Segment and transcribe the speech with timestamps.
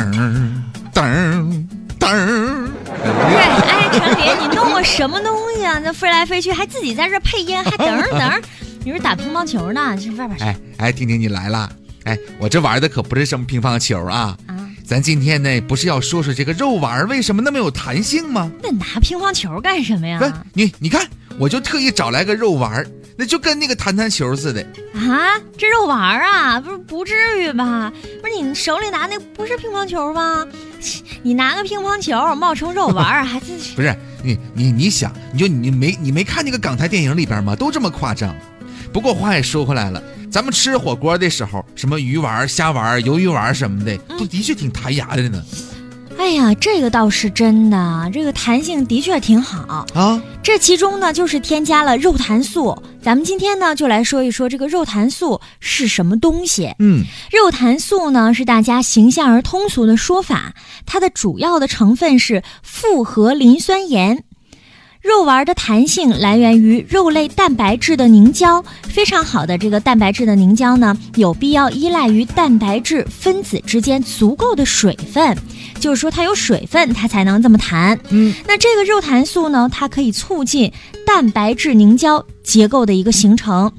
[0.00, 0.12] 噔
[0.94, 1.66] 噔
[1.98, 2.68] 噔。
[3.02, 3.36] 不是，
[3.68, 5.78] 哎，陈林，你弄个什么东西啊？
[5.78, 8.40] 那飞来飞去，还自己在这配音，还噔 噔。
[8.82, 9.94] 你是打乒乓球呢？
[9.98, 11.70] 这外边哎哎，婷婷你来了。
[12.04, 14.34] 哎，我这玩的可不是什么乒乓球啊。
[14.46, 18.50] 啊，咱今天呢，不是要说说这个肉丸为什么那么有弹性吗？
[18.62, 20.18] 那拿乒乓球干什么呀？
[20.18, 21.06] 不，你你看，
[21.38, 22.86] 我就特意找来个肉丸，
[23.20, 24.62] 那就跟那个弹弹球似的。
[24.94, 27.92] 啊，这肉丸啊，不是不至于吧？
[28.22, 30.46] 不是你手里拿那不是乒乓球吗？
[31.22, 33.94] 你拿个乒乓球冒充肉丸，还是 不是？
[34.24, 37.54] 你你你想，你就你没你没看那个港台电影里边吗？
[37.54, 38.34] 都这么夸张。
[38.90, 40.02] 不过话也说回来了，
[40.32, 45.44] 咱们吃火锅的时候，什么鱼丸、虾丸、鱿鱼丸什么的，都的确挺弹牙的呢。
[46.30, 50.22] 哎呀，这个倒是真的，这个弹性的确挺好啊。
[50.44, 52.80] 这其中呢，就是添加了肉弹素。
[53.02, 56.72] 咱们今天呢，就来说一说这个肉弹素是什么东西。
[56.78, 57.02] 嗯，
[57.32, 60.54] 肉弹素呢，是大家形象而通俗的说法，
[60.86, 64.22] 它的主要的成分是复合磷酸盐。
[65.02, 75.34] 肉丸的弹性来源于肉类蛋白质的凝胶，非常好的这个蛋白质的凝胶呢，有必要依赖于蛋白质分子之间足够的水分，
[75.80, 77.98] 就是说它有水分，它才能这么弹。
[78.10, 80.72] 嗯，那这个肉弹素呢，它可以促进
[81.04, 83.72] 蛋白质凝胶结构的一个形成，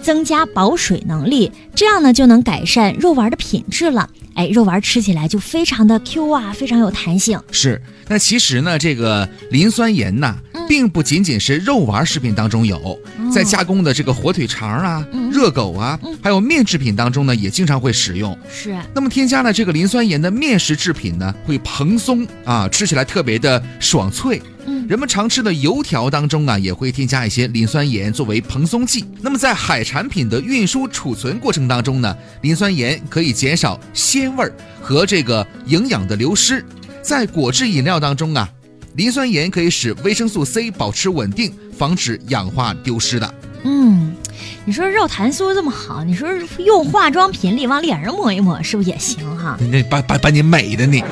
[0.00, 4.08] 增加保水能力，这样呢就能改善肉丸的品质了。
[4.38, 7.40] 哎，肉丸吃起来就非常的 Q 啊，非常有弹性。
[7.50, 10.36] 是，那其实呢，这个磷酸盐呐，
[10.68, 12.96] 并不仅仅是肉丸食品当中有，
[13.34, 18.38] 在加工的这个火腿肠啊、热狗啊，还有面制品当中呢，也经常会使用。
[18.48, 18.78] 是。
[18.94, 24.40] 那么添加了这个磷酸盐的面食制品呢，会蓬松啊，吃起来特别的爽脆。
[24.88, 29.04] 人们常吃的油条当中啊，也会添加一些磷酸盐作为蓬松剂。
[29.20, 36.64] 那么在海产品的运输储存过程当中呢，磷酸盐可以减少鲜味儿和这个营养的流失。
[37.02, 38.48] 在果汁饮料当中啊，
[38.94, 43.34] 磷酸盐可以使维生素 C 保持稳定，防止氧化丢失的。
[43.64, 44.16] 嗯。
[44.64, 46.28] 你说肉弹酥这么好，你说
[46.58, 49.58] 用化妆品里往脸上抹一抹，是不是也行哈？
[49.70, 51.02] 那把把把你美的你。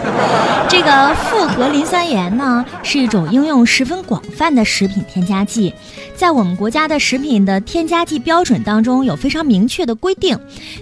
[0.69, 5.73] 这个复合磷酸盐呢，是一种应用十分广泛的食品添加剂，
[6.17, 10.39] 在我们国家的食品的添加剂标准当中有非常明确的规定。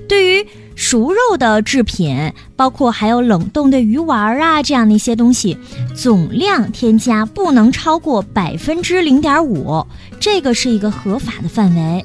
[0.09, 5.57] 对于熟肉的制品，包括还有冷冻的鱼丸啊这样的一些东西，
[5.95, 9.87] 总量添加不能超过百分之零点五，
[10.19, 12.05] 这个是一个合法的范围。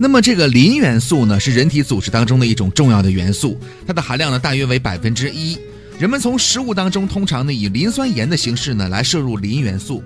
[0.00, 5.58] 那么这个磷元素呢，是人体组织当中的一种重要的元素，它的含量呢大约为百分之一。
[5.98, 10.02] 人们从食物当中通常呢以磷酸盐的形式呢来摄入磷元素。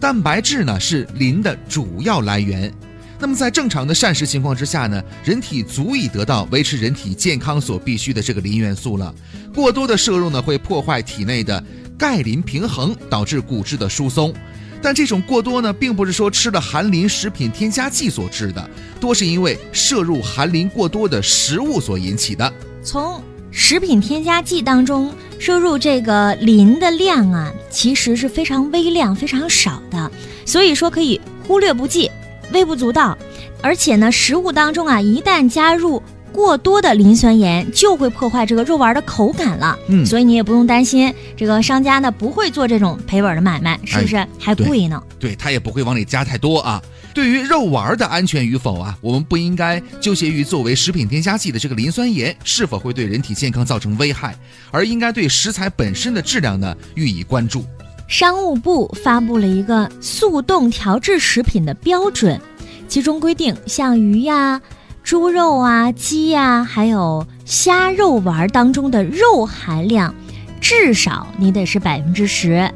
[0.00, 2.72] 蛋白质呢是磷的主要来源。
[3.20, 9.14] 那么在正常的膳食情况之下呢，人体足以得到维持人体健康所必需的这个磷元素了。
[9.54, 11.62] 过多的摄入呢会破坏体内的
[11.96, 14.34] 钙磷平衡，导致骨质的疏松。
[14.80, 22.52] 但这种过多呢，并不是说吃了含磷食品添加剂所致的，多是因为摄入含磷过多的食物所引起的。
[22.82, 30.10] 从食品添加剂当中摄入这个磷的量啊，其实是非常微量、非常少的，
[30.44, 32.10] 所以说可以忽略不计，
[32.52, 33.16] 微不足道。
[33.60, 36.00] 而且呢，食物当中啊，一旦加入
[36.32, 44.26] 过多的磷酸盐就会破坏这个肉丸的口感了，嗯，所以你也不用担心，这个商家呢不会做这种赔本的买卖，是不是？
[44.38, 45.02] 还贵呢？
[45.18, 46.82] 对他也不会往里加太多啊。
[47.14, 54.36] 对于肉丸的安全与否啊，我们不应该纠结于作为食品添加剂的这个磷酸盐是否会对人体健康造成危害，
[54.70, 57.64] 而应该对食材本身的质量呢予以关注。
[58.06, 62.40] 商务部发布了一个速冻调制食品的标准，
[62.86, 64.60] 其中规定，像鱼呀。
[65.02, 70.14] 猪肉啊，鸡呀，还有虾肉丸当中的肉含量，
[70.60, 72.70] 至少你得是百分之十；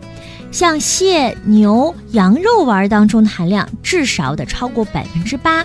[0.51, 5.65] 像蟹、牛、羊肉丸当中的含量，至少得超过百分之八。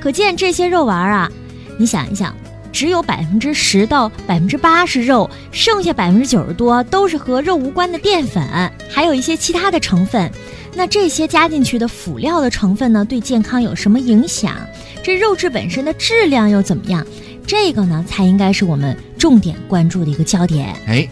[0.00, 1.30] 可见这些肉丸啊，
[1.78, 2.34] 你想一想，
[2.72, 8.42] 只有百分之十到百分之八是肉，剩下百分之九十多都是和肉无关的淀粉，
[8.90, 10.28] 还有一些其他的成分。
[10.74, 14.56] 那这些加进去的辅料的成分呢，对健康有什么影响？
[15.02, 17.06] 这肉质本身的质量又怎么样？
[17.46, 20.76] 这个呢，才应该是我们重点关注的一个焦点。
[20.86, 21.08] 哎，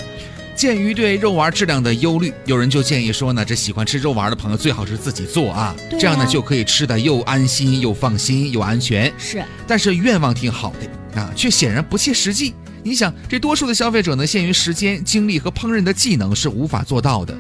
[0.54, 9.12] 鉴于对肉丸质量的忧虑，有人就建议说呢，这喜欢吃肉丸的朋友最好是自己做啊，这样呢就可以吃的又安心又放心又安全。
[9.18, 12.54] 是，但是愿望挺好的啊，却显然不切实际。
[12.84, 17.36] 你想，这多数的消费者呢，限于时间、精力和烹饪的技能是无法做到的。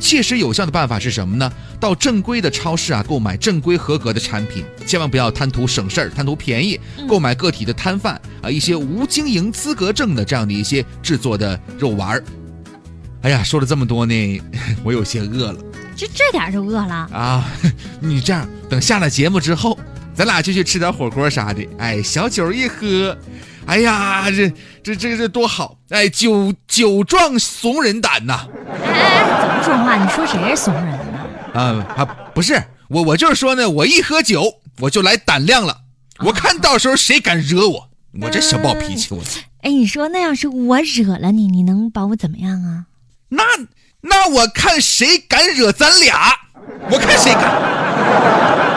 [0.00, 1.52] 切实有效的办法是什么呢？
[1.78, 12.24] 到正规的超市啊，购买正规合格的产品，千万不要贪图省事儿、贪图便宜，购买个体的摊贩啊一些无经营资格证的这样的一些制作的肉丸儿。
[13.22, 14.42] 哎呀，说了这么多呢，
[14.82, 15.58] 我有些饿了
[15.94, 17.08] 就这点就饿了。
[17.12, 17.46] 啊！
[18.00, 19.78] 你这样，等下了节目之后，
[20.14, 21.62] 咱俩就去吃点火锅啥的。
[21.76, 23.14] 哎，小酒一喝，
[23.66, 24.50] 哎呀，这
[24.82, 25.76] 这这这多好！
[25.90, 28.46] 哎，酒酒壮怂人胆呐！
[29.62, 29.96] 说话？
[29.96, 31.18] 你说谁是怂人呢？
[31.54, 32.04] 啊啊，
[32.34, 35.78] 不是我，我就是说呢，我一喝酒我就来胆量了。
[36.24, 37.88] 我看到时候谁敢惹我，
[38.22, 39.22] 我这小暴脾气，我
[39.62, 42.86] 哎，你说那要是我惹了你，你能把我怎么样啊？
[43.28, 43.42] 那
[44.02, 46.18] 那我看谁敢惹咱俩，
[46.90, 48.69] 我看谁敢。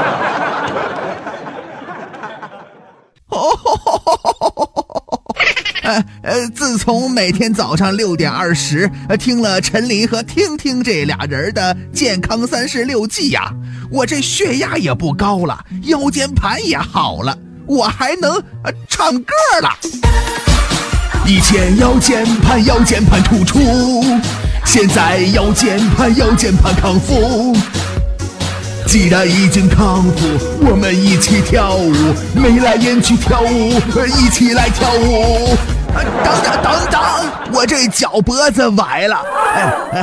[5.83, 8.89] 呃呃，自从每天早上六点二十
[9.19, 13.53] 听了陈琳和听听这俩人的健康三十六计呀，
[13.91, 17.37] 我这血压也不高了，腰间盘也好了，
[17.67, 18.41] 我还能
[18.87, 19.69] 唱歌了。
[21.25, 23.59] 以前腰间盘腰间盘突出，
[24.65, 27.53] 现在腰间盘腰间盘康复。
[28.93, 30.37] 既然已经康复，
[30.69, 31.91] 我们一起跳舞，
[32.35, 33.71] 眉来眼去跳舞，
[34.05, 35.57] 一起来跳舞。
[35.95, 37.01] 呃等等等等，
[37.55, 39.17] 我这脚脖子崴了，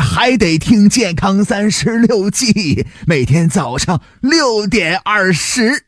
[0.00, 5.84] 还得听健康三十六计，每天早上六点二十。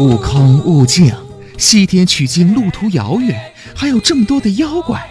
[0.00, 1.10] 悟空悟净，
[1.56, 3.40] 西天取经路途遥远，
[3.74, 5.02] 还有这么多的妖怪，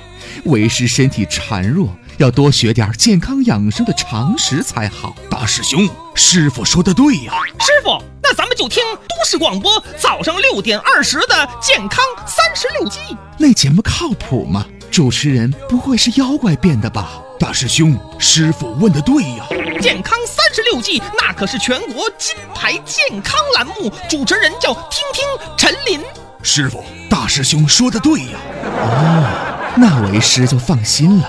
[0.46, 1.90] 为师身体孱弱，
[2.22, 5.16] 要多学点健康养生的常识才好。
[5.28, 13.00] 大师兄，师傅说的对呀、师傅，那咱们就听都市广播早上六点二十的健康三十六计。
[13.40, 14.64] 那节目靠谱吗？
[14.92, 17.10] 主持人不会是妖怪变的吧？
[17.40, 19.48] 大师兄，师傅问的对呀、
[19.82, 25.26] 健康三十六计，那可是全国金牌健康栏目，主持人叫听听
[25.58, 26.00] 陈琳。
[26.44, 28.38] 师傅，大师兄说的对呀。
[28.64, 31.28] 哦，那为师就放心了。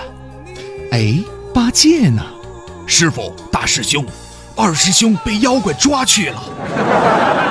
[0.93, 1.17] 哎，
[1.51, 2.21] 八戒呢？
[2.85, 4.05] 师傅，大师兄，
[4.55, 7.42] 二师兄被妖怪抓去了。